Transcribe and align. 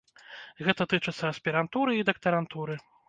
Гэта 0.67 0.87
тычыцца 0.93 1.29
аспірантуры 1.33 1.91
і 1.99 2.07
дактарантуры. 2.09 2.81